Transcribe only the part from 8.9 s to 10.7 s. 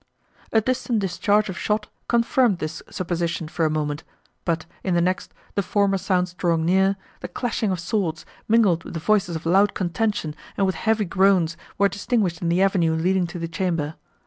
the voices of loud contention and